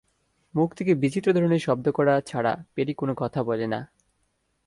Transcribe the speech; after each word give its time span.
মুখ 0.55 0.69
থেকে 0.75 0.95
বিচিত্র 0.95 1.33
ধরনের 1.33 1.59
শব্দ 1.59 1.85
করা 1.91 2.21
ছাড়া 2.21 2.53
পেরি 2.75 2.93
কোনো 2.93 3.13
কথা 3.17 3.39
বলে 3.43 3.67
না। 3.67 3.79